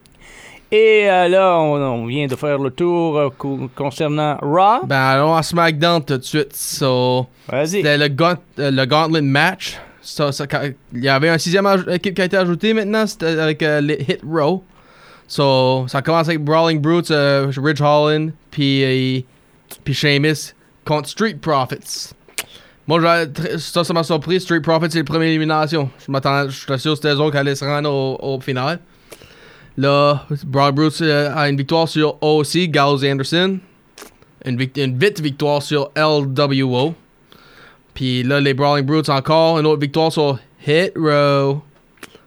Et 0.72 1.10
euh, 1.10 1.26
là, 1.28 1.58
on, 1.58 1.74
on 1.80 2.06
vient 2.06 2.26
de 2.28 2.36
faire 2.36 2.56
le 2.58 2.70
tour 2.70 3.18
euh, 3.18 3.28
co- 3.36 3.68
concernant 3.74 4.36
Raw. 4.40 4.84
Ben, 4.86 4.96
allons 4.96 5.34
à 5.34 5.42
SmackDown 5.42 6.04
tout 6.04 6.18
de 6.18 6.22
suite. 6.22 6.54
So, 6.54 7.26
Vas-y. 7.48 7.68
C'était 7.68 7.98
le, 7.98 8.06
gaunt- 8.08 8.36
euh, 8.60 8.70
le 8.70 8.84
Gauntlet 8.86 9.20
match. 9.20 9.76
Il 10.02 11.04
y 11.04 11.08
avait 11.08 11.28
un 11.28 11.38
sixième 11.38 11.66
équipe 11.90 12.14
qui 12.14 12.22
a 12.22 12.24
été 12.24 12.36
ajoutée 12.36 12.72
maintenant, 12.72 13.06
c'était 13.06 13.38
avec 13.38 13.62
euh, 13.62 13.80
les 13.80 14.04
Hit 14.08 14.20
Row. 14.26 14.64
So, 15.28 15.86
ça 15.88 16.02
commence 16.02 16.28
avec 16.28 16.42
Brawling 16.42 16.80
Brutes, 16.80 17.10
euh, 17.10 17.52
Ridge 17.56 17.80
Holland, 17.80 18.32
puis 18.50 18.82
euh, 18.82 19.20
puis 19.84 19.94
Sheamus 19.94 20.54
contre 20.84 21.08
Street 21.08 21.36
Profits. 21.40 22.14
Moi, 22.88 23.00
ça, 23.58 23.84
ça 23.84 23.92
m'a 23.92 24.02
surpris. 24.02 24.40
Street 24.40 24.60
Profits, 24.60 24.90
c'est 24.90 24.98
la 24.98 25.04
première 25.04 25.28
élimination. 25.28 25.88
Je 26.04 26.10
m'attendais, 26.10 26.50
je 26.50 26.56
suis 26.56 26.66
sûr 26.80 26.92
que 26.92 26.96
c'était 26.96 27.14
eux 27.14 27.30
qui 27.30 27.36
allaient 27.36 27.54
se 27.54 27.64
rendre 27.64 27.88
au, 27.88 28.18
au 28.20 28.40
final. 28.40 28.80
Là, 29.76 30.26
Brawling 30.44 30.74
Brutes 30.74 31.02
a 31.02 31.48
une 31.48 31.56
victoire 31.56 31.88
sur 31.88 32.20
OC, 32.20 32.68
Gallows 32.68 33.04
Anderson. 33.04 33.58
Une, 34.44 34.58
une 34.76 34.98
vite 34.98 35.20
victoire 35.20 35.62
sur 35.62 35.90
LWO. 35.94 36.94
Puis 37.94 38.22
là, 38.22 38.40
les 38.40 38.54
Brawling 38.54 38.86
Brutes 38.86 39.08
encore 39.08 39.58
une 39.58 39.66
autre 39.66 39.80
victoire 39.80 40.12
sur 40.12 40.38
Hit 40.66 40.92
Row. 40.96 41.62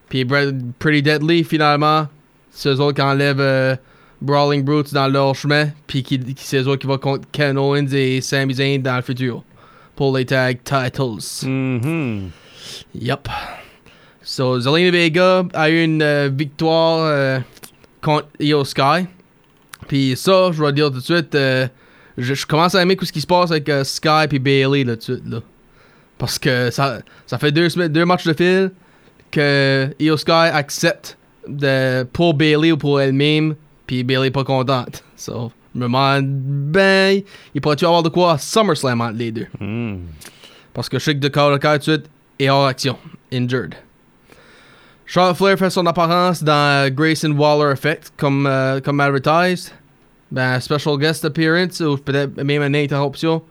Puis 0.10 0.25
Pretty 0.25 1.01
Deadly, 1.01 1.43
finalement, 1.43 2.08
c'est 2.51 2.70
eux 2.70 2.79
autres 2.79 2.96
qui 2.96 3.01
enlèvent 3.01 3.39
euh, 3.39 3.75
Brawling 4.22 4.63
Brutes 4.63 4.93
dans 4.93 5.08
leur 5.08 5.34
chemin. 5.36 5.70
Puis 5.88 6.03
qui, 6.03 6.20
qui 6.20 6.46
c'est 6.46 6.58
eux 6.58 6.67
autres 6.67 6.82
qui 6.82 6.88
vont 6.88 6.98
contre 6.98 7.27
Ken 7.32 7.58
Owens 7.58 7.91
et 7.91 8.22
Sami 8.22 8.53
Zayn 8.53 8.82
dans 8.82 8.96
le 8.96 9.01
futur. 9.01 9.43
Pour 9.96 10.15
les 10.15 10.25
tag 10.25 10.60
titles. 10.63 11.48
Mhm. 11.48 12.29
Yup. 12.96 13.27
So, 14.22 14.60
Zelina 14.60 14.91
Vega 14.91 15.43
a 15.53 15.70
eu 15.70 15.84
une 15.84 16.01
euh, 16.01 16.29
victoire 16.32 17.00
euh, 17.05 17.39
contre 18.01 18.27
Io 18.39 18.63
Sky. 18.63 19.08
Puis 19.88 20.15
ça, 20.15 20.51
je 20.51 20.60
dois 20.60 20.72
dire 20.72 20.91
tout 20.91 21.00
de 21.00 21.03
suite, 21.03 21.34
je, 21.34 21.67
je 22.17 22.46
commence 22.46 22.74
à 22.74 22.82
aimer 22.82 22.96
tout 22.96 23.05
ce 23.05 23.12
qui 23.12 23.20
se 23.20 23.27
passe 23.27 23.51
avec 23.51 23.70
Sky 23.84 24.27
et 24.32 24.39
Bailey 24.39 24.84
là, 24.86 24.96
tout 24.96 25.12
de 25.12 25.17
suite. 25.17 25.27
Là. 25.29 25.41
Parce 26.24 26.39
que 26.39 26.72
ça, 26.72 27.00
ça 27.27 27.38
fait 27.38 27.51
deux, 27.51 27.68
semaines- 27.68 27.92
deux 27.92 28.06
matchs 28.06 28.24
de 28.25 28.32
fil 28.32 28.72
que 29.30 29.94
Io 30.00 30.15
Sky 30.15 30.32
accepte 30.32 31.18
de, 31.46 32.03
pour 32.03 32.34
Bailey 32.34 32.72
ou 32.72 32.77
pour 32.77 33.01
elle-même. 33.01 33.56
Puis 33.86 34.06
Bailey 34.06 34.32
pas 34.32 34.46
contente. 34.46 35.03
So, 35.18 35.51
je 35.75 35.80
me 35.80 35.84
demande, 35.84 36.24
ben, 36.72 37.22
il 37.53 37.60
pourrait-tu 37.60 37.84
avoir 37.86 38.03
de 38.03 38.08
quoi 38.08 38.32
à 38.32 38.38
SummerSlam 38.38 39.01
entre 39.01 39.18
les 39.18 39.34
deux? 39.34 39.48
Mhm. 39.60 40.00
Parce 40.74 40.88
que 40.88 40.98
je 40.98 41.03
sais 41.03 41.13
que 41.13 41.20
Dakota 41.20 41.60
Kai 41.60 41.74
tout 41.84 41.92
de 41.92 41.96
suite 41.98 42.10
est 42.39 42.50
hors 42.50 42.68
action. 42.68 42.96
Injured. 43.34 43.75
Charlotte 45.06 45.36
Flair 45.36 45.58
fait 45.60 45.70
son 45.72 45.86
apparence 45.88 46.42
dans 46.42 46.89
Grayson 46.96 47.32
Waller 47.32 47.74
Effect 47.74 48.13
comme, 48.15 48.48
euh, 48.48 48.80
comme 48.80 49.01
advertised. 49.01 49.74
Ben, 50.32 50.58
special 50.62 50.98
guest 50.98 51.25
appearance 51.25 51.82
ou 51.82 51.98
peut-être 51.98 52.42
même 52.42 52.62
une 52.63 52.77
interruption 52.77 53.42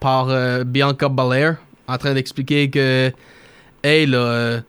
par 0.00 0.28
euh, 0.28 0.64
Bianca 0.64 1.08
Belair 1.08 1.58
en 1.86 1.98
train 1.98 2.14
d'expliquer 2.14 2.70
que 2.70 3.12
Hey 3.82 4.06
là, 4.06 4.18
euh, 4.18 4.60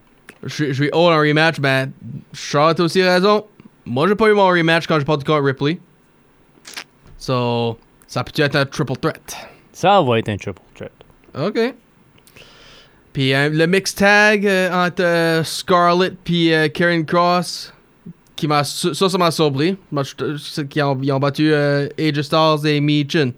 je 0.43 0.65
vais 0.65 0.89
hold 0.93 1.13
un 1.13 1.19
rematch. 1.19 1.59
Ben, 1.59 1.91
Charlotte 2.33 2.79
a 2.79 2.83
aussi 2.83 3.01
raison. 3.01 3.45
Moi 3.85 4.07
j'ai 4.07 4.15
pas 4.15 4.29
eu 4.29 4.33
mon 4.33 4.47
rematch 4.47 4.87
quand 4.87 4.99
j'ai 4.99 5.05
pas 5.05 5.17
contre 5.17 5.43
Ripley. 5.43 5.79
So, 7.17 7.77
ça 8.05 8.23
peut 8.23 8.41
être 8.41 8.55
un 8.55 8.65
triple 8.65 8.97
threat? 8.97 9.35
Ça 9.73 10.01
va 10.01 10.19
être 10.19 10.29
un 10.29 10.37
triple 10.37 10.61
threat. 10.75 10.91
OK. 11.37 11.75
Puis 13.13 13.33
euh, 13.33 13.49
le 13.49 13.65
mix 13.65 13.95
tag 13.95 14.45
euh, 14.45 14.85
entre 14.85 15.45
Scarlett 15.45 16.15
puis 16.23 16.51
Karen 16.73 17.05
Cross, 17.05 17.73
qui 18.37 18.47
m'a 18.47 18.63
ça, 18.63 18.93
ça 18.93 19.17
m'a 19.17 19.31
surpris. 19.31 19.75
Ont, 19.91 20.99
ils 21.01 21.11
ont 21.11 21.19
battu 21.19 21.51
euh, 21.51 21.89
AJ 21.99 22.21
Styles 22.21 22.65
et 22.65 22.79
Michin. 22.79 23.31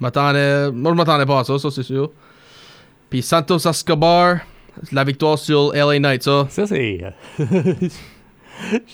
M'attendais, 0.00 0.72
moi, 0.72 0.92
je 0.92 0.96
m'attendais 0.96 1.26
pas 1.26 1.40
à 1.40 1.44
ça, 1.44 1.58
ça 1.58 1.70
c'est 1.70 1.82
sûr. 1.82 2.10
Puis 3.10 3.22
Santos 3.22 3.68
Escobar, 3.68 4.38
la 4.92 5.04
victoire 5.04 5.38
sur 5.38 5.72
LA 5.74 5.98
Knight, 5.98 6.22
ça. 6.22 6.46
Ça, 6.48 6.66
c'est. 6.66 7.00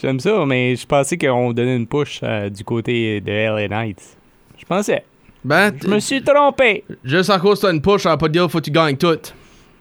J'aime 0.01 0.21
ça, 0.21 0.45
mais 0.47 0.77
je 0.77 0.87
pensais 0.87 1.19
qu'on 1.19 1.53
donnait 1.53 1.77
une 1.77 1.87
push 1.87 2.21
euh, 2.23 2.49
du 2.49 2.65
côté 2.65 3.21
de 3.21 3.31
LA 3.31 3.69
Knights. 3.69 4.17
Je 4.59 4.65
pensais. 4.65 5.05
Ben, 5.45 5.73
Je 5.83 5.89
me 5.89 5.99
suis 6.01 6.23
trompé. 6.23 6.85
juste 7.05 7.31
à 7.31 7.39
cause 7.39 7.61
t'as 7.61 7.73
une 7.73 7.83
push, 7.83 8.03
ça 8.03 8.13
veut 8.13 8.17
pas 8.19 8.29
dire 8.29 8.51
faut 8.51 8.59
que 8.59 8.65
tu 8.65 8.71
gagnes 8.71 8.97
tout. 8.97 9.19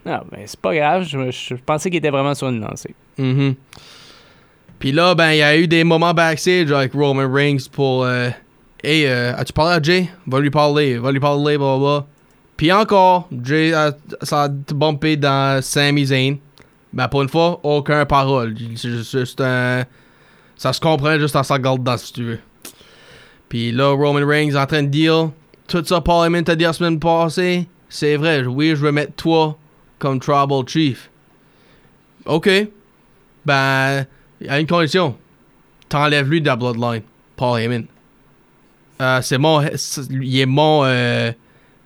Non, 0.06 0.20
mais 0.32 0.44
c'est 0.46 0.60
pas 0.60 0.75
grave. 0.75 1.04
Je, 1.04 1.32
je 1.32 1.56
pensais 1.65 1.89
qu'il 1.89 1.98
était 1.98 2.10
vraiment 2.12 2.36
sur 2.36 2.50
une 2.50 2.62
lancée. 2.62 2.94
Mhm. 3.18 3.56
Puis 4.77 4.92
là, 4.92 5.15
ben, 5.15 5.32
il 5.32 5.38
y 5.38 5.42
a 5.44 5.58
eu 5.58 5.68
des 5.68 5.84
moments 5.84 6.13
backstage 6.13 6.72
avec 6.72 6.94
Roman 6.94 7.32
Reigns 7.32 7.68
pour. 7.72 8.04
Euh, 8.04 8.30
hey, 8.84 9.06
euh, 9.08 9.34
as-tu 9.36 9.54
parlé 9.54 9.75
à 9.75 9.82
Jay? 9.82 10.08
Va 10.27 10.39
lui 10.39 10.51
parler, 10.51 10.98
va 10.98 11.12
lui 11.12 11.20
parler, 11.20 11.58
blablabla. 11.58 12.06
Puis 12.57 12.71
encore, 12.71 13.27
Jay 13.43 13.74
a, 13.74 13.91
ça 14.21 14.43
a 14.43 14.47
bumpé 14.47 15.17
dans 15.17 15.62
Sami 15.62 16.05
Zayn. 16.05 16.38
Ben, 16.93 17.07
pour 17.09 17.21
une 17.21 17.29
fois, 17.29 17.59
aucun 17.63 18.05
parole. 18.05 18.55
C'est 18.77 18.89
juste, 18.89 19.41
un. 19.41 19.83
Ça 20.55 20.71
se 20.71 20.79
comprend 20.79 21.19
juste 21.19 21.35
en 21.35 21.41
dedans, 21.41 21.97
si 21.97 22.13
tu 22.13 22.24
veux. 22.24 22.39
Puis 23.50 23.74
là, 23.74 23.89
Roman 23.89 24.25
Reigns 24.25 24.51
est 24.51 24.55
en 24.55 24.65
train 24.65 24.83
de 24.83 24.88
dire 24.88 25.31
tout 25.67 25.83
ça, 25.83 26.00
Paul 26.00 26.25
Heyman 26.25 26.43
t'a 26.43 26.55
dit 26.55 26.63
la 26.63 26.74
semaine 26.74 27.00
passée. 27.00 27.67
C'est 27.89 28.15
vrai, 28.15 28.45
oui, 28.45 28.69
je 28.69 28.75
vais 28.85 28.91
mettre 28.91 29.13
toi 29.13 29.57
comme 30.00 30.19
Tribal 30.19 30.67
Chief. 30.67 31.09
Ok. 32.25 32.50
Ben, 33.45 34.05
il 34.39 34.47
y 34.47 34.50
a 34.50 34.59
une 34.59 34.67
condition. 34.67 35.17
T'enlèves 35.89 36.29
lui 36.29 36.41
de 36.41 36.47
la 36.47 36.55
Bloodline, 36.55 37.03
Paul 37.35 37.59
Heyman. 37.59 37.85
Euh, 39.01 39.21
c'est 39.21 39.38
mon. 39.38 39.62
Il 40.09 40.39
est 40.39 40.45
mon 40.45 40.83
euh, 40.85 41.31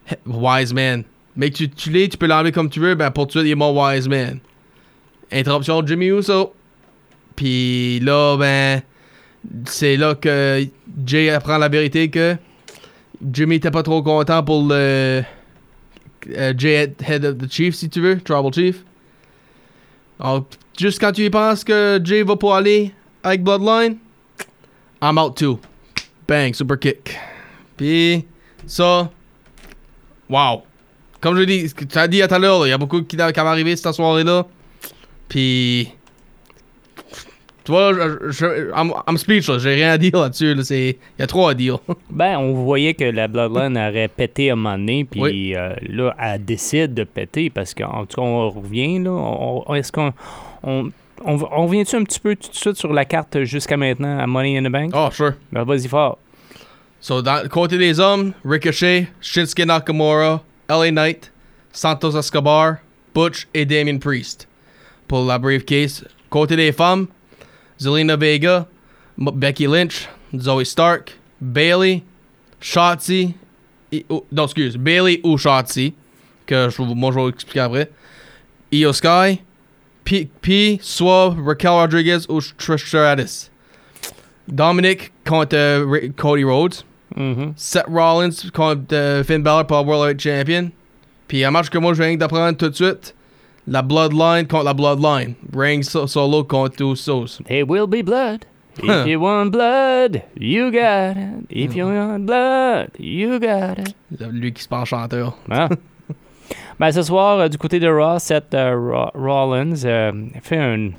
Wise 0.25 0.73
Man. 0.73 1.03
Que 1.39 1.47
tu, 1.47 1.69
tu 1.69 1.89
l'es, 1.89 2.09
tu 2.09 2.17
peux 2.17 2.27
l'enlever 2.27 2.51
comme 2.51 2.69
tu 2.69 2.79
veux, 2.79 2.95
ben 2.95 3.11
pour 3.11 3.29
suite, 3.29 3.43
il 3.45 3.51
est 3.51 3.55
mon 3.55 3.71
Wise 3.73 4.07
Man. 4.07 4.39
Interruption 5.31 5.81
de 5.81 5.87
Jimmy 5.87 6.07
Uso. 6.07 6.53
Puis 7.35 7.99
là, 8.01 8.37
ben. 8.37 8.81
C'est 9.65 9.95
là 9.95 10.15
que 10.15 10.67
Jay 11.05 11.29
apprend 11.29 11.57
la 11.57 11.69
vérité 11.69 12.09
que 12.09 12.35
Jimmy 13.31 13.55
était 13.55 13.71
pas 13.71 13.83
trop 13.83 14.03
content 14.03 14.43
pour 14.43 14.63
le. 14.67 15.23
euh, 16.29 16.53
Jay 16.57 16.93
Head 17.07 17.23
of 17.23 17.37
the 17.37 17.49
Chief, 17.49 17.73
si 17.73 17.89
tu 17.89 18.01
veux, 18.01 18.19
Tribal 18.19 18.53
Chief. 18.53 18.83
Alors, 20.19 20.45
juste 20.77 20.99
quand 20.99 21.13
tu 21.13 21.23
y 21.23 21.29
penses 21.29 21.63
que 21.63 22.01
Jay 22.03 22.23
va 22.23 22.35
pour 22.35 22.53
aller 22.53 22.91
avec 23.23 23.41
Bloodline, 23.41 23.97
I'm 25.01 25.17
out 25.17 25.37
too. 25.37 25.57
Bang, 26.27 26.53
super 26.53 26.77
kick. 26.77 27.15
Puis, 27.77 28.25
ça, 28.67 29.09
wow. 30.29 30.63
Comme 31.21 31.37
je 31.37 31.43
dis, 31.43 31.73
tu 31.73 31.97
as 31.97 32.07
dit 32.07 32.21
à 32.21 32.27
tout 32.27 32.35
à 32.35 32.39
l'heure, 32.39 32.65
il 32.65 32.69
y 32.69 32.73
a 32.73 32.77
beaucoup 32.77 33.01
qui, 33.03 33.17
qui 33.17 33.21
arriver 33.39 33.75
cette 33.75 33.93
soirée-là. 33.93 34.45
Puis, 35.27 35.89
tu 37.65 37.71
vois, 37.73 37.93
je, 37.93 38.31
je- 38.31 38.71
I'm, 38.75 38.93
I'm 39.07 39.17
speechless, 39.17 39.61
j'ai 39.61 39.75
rien 39.75 39.91
à 39.91 39.97
dire 39.97 40.17
là-dessus. 40.17 40.55
là, 40.55 40.63
Il 40.71 40.95
y 41.19 41.21
a 41.21 41.27
trop 41.27 41.47
à 41.49 41.53
dire. 41.53 41.77
Ben, 42.09 42.37
on 42.37 42.53
voyait 42.53 42.93
que 42.93 43.03
la 43.03 43.27
Bloodline 43.27 43.77
aurait 43.77 44.07
pété 44.07 44.49
à 44.49 44.53
un 44.53 44.55
moment 44.55 44.77
donné, 44.77 45.03
puis 45.05 45.21
Oui. 45.21 45.53
euh, 45.55 45.75
là, 45.87 46.15
elle 46.19 46.43
décide 46.45 46.93
de 46.93 47.03
péter 47.03 47.49
parce 47.49 47.73
qu'en 47.73 48.05
tout 48.05 48.15
cas, 48.15 48.21
on 48.21 48.49
revient, 48.49 48.99
là. 48.99 49.11
On, 49.11 49.63
on- 49.67 49.75
Est-ce 49.75 49.91
qu'on. 49.91 50.13
On, 50.63 50.89
on, 51.25 51.35
on 51.51 51.67
revient-tu 51.67 51.95
un 51.97 52.03
petit 52.03 52.19
peu 52.19 52.35
tout 52.35 52.49
de 52.49 52.55
suite 52.55 52.75
sur 52.77 52.91
la 52.93 53.05
carte 53.05 53.43
jusqu'à 53.43 53.77
maintenant 53.77 54.17
à 54.19 54.25
Money 54.25 54.57
in 54.57 54.63
the 54.63 54.71
Bank? 54.71 54.91
oh, 54.95 55.09
sure. 55.11 55.33
Ben, 55.51 55.63
vas-y 55.63 55.87
fort. 55.87 56.17
So, 57.01 57.21
le 57.21 57.47
côté 57.47 57.77
des 57.77 57.99
Ricochet, 58.43 59.07
Shinsuke 59.21 59.65
Nakamura, 59.65 60.43
LA 60.69 60.91
Knight, 60.91 61.31
Santos 61.71 62.15
Escobar, 62.17 62.77
Butch 63.13 63.47
et 63.53 63.65
Damien 63.65 63.99
Priest. 63.99 64.47
Pour 65.07 65.25
la 65.25 65.37
briefcase. 65.39 66.03
Côté 66.29 66.55
des 66.55 66.71
Zelina 67.79 68.15
Vega, 68.17 68.67
M- 69.17 69.31
Becky 69.33 69.65
Lynch, 69.67 70.07
Zoe 70.37 70.63
Stark, 70.65 71.17
Bailey, 71.41 72.03
Shotzi, 72.59 73.33
et- 73.91 74.05
oh, 74.09 74.25
non, 74.31 74.43
excuse, 74.45 74.75
Bailey 74.77 75.21
ou 75.23 75.37
Shotzi, 75.37 75.93
que 76.45 76.69
je, 76.69 76.81
moi 76.81 77.11
vous 77.11 77.29
expliquer 77.29 77.61
après. 77.61 77.89
Io 78.71 78.91
Sky, 78.93 79.41
P, 80.03 80.29
P 80.41 80.79
soit 80.81 81.33
Raquel 81.45 81.71
Rodriguez 81.71 82.19
ou 82.27 82.39
Trish 82.57 82.85
Stratus. 82.87 83.49
Dominic 84.47 85.11
contre 85.25 86.09
Cody 86.17 86.43
Rhodes. 86.43 86.83
Mhm. 87.15 87.53
Seth 87.55 87.85
Rollins 87.87 88.49
contre 88.53 88.93
euh, 88.93 89.23
Finn 89.23 89.41
Balor 89.43 89.65
pour 89.67 89.85
World 89.85 90.09
Heavyweight 90.19 90.21
Champion. 90.21 90.71
Puis 91.27 91.43
un 91.43 91.51
match 91.51 91.69
que 91.69 91.77
moi 91.77 91.93
je 91.93 92.03
viens 92.03 92.15
d'apprendre 92.15 92.57
tout 92.57 92.69
de 92.69 92.75
suite. 92.75 93.15
La 93.67 93.81
Bloodline 93.81 94.47
contre 94.47 94.63
la 94.65 94.73
Bloodline. 94.73 95.35
So- 95.83 96.07
solo 96.07 96.43
contre 96.43 96.83
Usos. 96.83 97.41
There 97.47 97.63
will 97.67 97.87
be 97.87 98.03
blood. 98.03 98.45
If 98.81 99.07
you 99.07 99.19
want 99.19 99.47
blood, 99.51 100.21
you 100.39 100.71
got 100.71 101.17
it. 101.17 101.45
If 101.49 101.75
you 101.75 101.85
want 101.85 102.19
blood, 102.25 102.89
you 102.97 103.37
got 103.39 103.77
it. 103.79 103.93
Lui 104.31 104.53
qui 104.53 104.63
se 104.63 104.69
parle 104.69 104.85
chanteur. 104.85 105.35
Hein? 105.51 105.67
ben, 106.79 106.91
ce 106.91 107.03
soir, 107.03 107.39
euh, 107.39 107.47
du 107.49 107.57
côté 107.57 107.79
de 107.79 107.89
Raw, 107.89 108.19
Seth 108.19 108.53
euh, 108.53 108.75
Ra- 108.91 109.11
Rollins 109.13 109.83
euh, 109.83 110.11
fait 110.41 110.57
un 110.57 110.91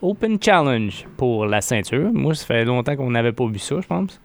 Open 0.00 0.38
Challenge 0.42 1.04
pour 1.18 1.44
la 1.46 1.60
ceinture. 1.60 2.10
Moi, 2.12 2.34
ça 2.34 2.46
fait 2.46 2.64
longtemps 2.64 2.96
qu'on 2.96 3.10
n'avait 3.10 3.32
pas 3.32 3.46
vu 3.46 3.58
ça, 3.58 3.76
je 3.80 3.86
pense. 3.86 4.18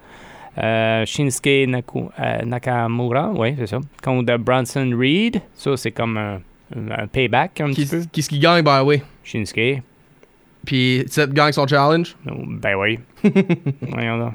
Euh, 0.58 1.06
Shinsuke 1.06 1.68
Naku- 1.68 2.10
euh, 2.20 2.42
Nakamura, 2.46 3.32
oui, 3.36 3.54
c'est 3.58 3.68
ça. 3.68 3.80
Contre 4.04 4.38
Bronson 4.38 4.90
Reed. 4.98 5.42
Ça, 5.54 5.78
c'est 5.78 5.92
comme 5.92 6.18
un, 6.18 6.40
un 6.76 7.08
payback 7.08 7.62
un 7.62 7.72
Qui, 7.72 7.86
petit 7.86 7.96
peu. 7.98 8.04
qui 8.12 8.24
ce 8.24 8.30
qui 8.30 8.40
gagne, 8.40 8.64
the 8.64 8.84
way. 8.86 9.04
Shinsuke. 9.24 9.82
Puis 10.66 11.04
Seth 11.08 11.32
gagne 11.34 11.52
son 11.52 11.68
challenge. 11.68 12.16
Oh, 12.30 12.34
Ben 12.48 12.76
oui. 12.76 13.00
Voyons. 13.82 14.34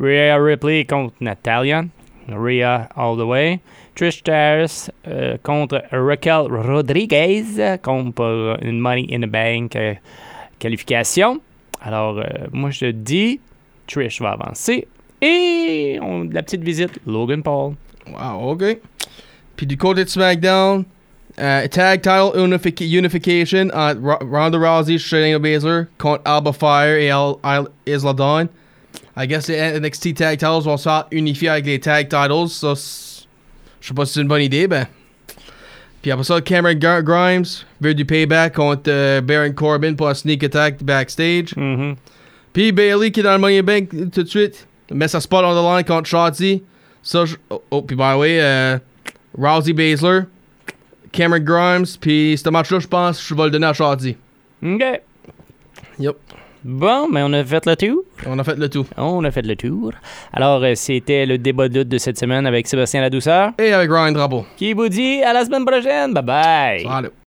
Rhea 0.00 0.36
Ripley 0.42 0.84
contre 0.86 1.14
Natalia. 1.20 1.84
Rhea 2.28 2.88
all 2.96 3.16
the 3.16 3.24
way. 3.26 3.60
Trish 3.94 4.18
Stratus 4.18 4.90
euh, 5.06 5.36
contre 5.42 5.82
Raquel 5.90 6.46
Rodriguez 6.50 7.44
euh, 7.58 7.76
contre 7.78 8.12
pour 8.14 8.56
une 8.62 8.78
Money 8.78 9.06
in 9.12 9.20
the 9.20 9.26
Bank 9.30 9.74
euh, 9.76 9.94
qualification. 10.58 11.40
Alors, 11.82 12.18
euh, 12.18 12.24
moi, 12.52 12.70
je 12.70 12.86
dis 12.86 13.40
Trish 13.86 14.20
va 14.20 14.30
avancer. 14.32 14.86
Et 15.20 15.98
on, 16.00 16.24
la 16.30 16.42
petite 16.42 16.62
visite, 16.62 16.98
Logan 17.06 17.42
Paul. 17.42 17.74
Wow, 18.06 18.52
ok. 18.52 18.78
Puis 19.56 19.66
du 19.66 19.76
côté 19.76 20.04
de 20.04 20.08
SmackDown, 20.08 20.84
euh, 21.40 21.66
Tag 21.68 22.00
Title 22.00 22.30
unific- 22.36 22.80
Unification 22.96 23.68
entre 23.74 24.00
Ro- 24.00 24.26
Ronda 24.30 24.58
Rousey, 24.58 24.98
Shayna 24.98 25.38
Baszler 25.38 25.82
contre 25.98 26.22
Alba 26.24 26.52
Fire 26.52 26.96
et 26.96 27.10
Isla 27.86 28.12
Dawn. 28.12 28.48
I 29.16 29.26
guess 29.26 29.48
les 29.48 29.80
NXT 29.80 30.14
Tag 30.14 30.38
Titles 30.38 30.62
vont 30.62 30.76
se 30.76 30.88
unifier 31.10 31.48
avec 31.48 31.66
les 31.66 31.80
Tag 31.80 32.08
Titles. 32.08 32.48
Ça, 32.48 32.74
c'est- 32.76 33.26
je 33.80 33.88
sais 33.88 33.94
pas 33.94 34.06
si 34.06 34.12
c'est 34.14 34.20
une 34.20 34.28
bonne 34.28 34.42
idée, 34.42 34.68
ben. 34.68 34.86
Puis 36.00 36.12
après 36.12 36.22
ça, 36.24 36.40
Cameron 36.40 36.74
Gar- 36.74 37.02
Grimes 37.02 37.44
veut 37.80 37.92
du 37.94 38.04
payback 38.04 38.54
contre 38.54 38.84
euh, 38.86 39.20
Baron 39.20 39.50
Corbin 39.52 39.94
pour 39.94 40.08
un 40.08 40.14
sneak 40.14 40.44
attack 40.44 40.80
backstage. 40.84 41.56
Mhm. 41.56 41.96
Puis 42.52 42.70
Bailey 42.70 43.10
qui 43.10 43.18
est 43.20 43.24
dans 43.24 43.32
le 43.32 43.38
Money 43.38 43.62
Bank 43.62 43.88
euh, 43.94 44.06
tout 44.06 44.22
de 44.22 44.28
suite. 44.28 44.67
Met 44.90 45.08
sa 45.08 45.20
spot 45.20 45.44
on 45.44 45.54
the 45.54 45.62
line 45.62 45.84
contre 45.84 46.08
Shotzi. 46.08 46.62
Ça, 47.02 47.24
je- 47.24 47.36
oh, 47.50 47.62
oh, 47.70 47.82
puis 47.82 47.96
by 47.96 48.14
the 48.14 48.18
way, 48.18 48.40
euh, 48.40 48.78
Rousey 49.38 49.72
Baszler, 49.72 50.22
Cameron 51.12 51.40
Grimes, 51.42 51.86
puis 52.00 52.36
ce 52.42 52.48
match-là, 52.50 52.78
je 52.80 52.86
pense, 52.88 53.26
je 53.26 53.34
vais 53.34 53.44
le 53.44 53.50
donner 53.50 53.66
à 53.66 53.72
Shotzi. 53.72 54.16
OK. 54.64 54.82
Yep. 55.98 56.16
Bon, 56.64 57.08
mais 57.08 57.22
on 57.22 57.32
a 57.32 57.44
fait 57.44 57.64
le 57.66 57.76
tour. 57.76 58.02
On 58.26 58.38
a 58.38 58.44
fait 58.44 58.56
le 58.56 58.68
tout. 58.68 58.84
On 58.96 59.22
a 59.24 59.30
fait 59.30 59.42
le 59.46 59.54
tour. 59.54 59.92
Alors, 60.32 60.62
euh, 60.64 60.74
c'était 60.74 61.24
le 61.24 61.38
débat 61.38 61.68
de 61.68 61.78
lutte 61.78 61.88
de 61.88 61.98
cette 61.98 62.18
semaine 62.18 62.46
avec 62.46 62.66
Sébastien 62.66 63.00
Ladouceur. 63.00 63.52
Et 63.58 63.72
avec 63.72 63.88
Ryan 63.90 64.10
Drapeau. 64.12 64.44
qui 64.56 64.72
vous 64.72 64.88
dit 64.88 65.22
à 65.22 65.32
la 65.32 65.44
semaine 65.44 65.64
prochaine. 65.64 66.12
Bye 66.12 66.22
bye. 66.24 66.82
Salut. 66.84 67.10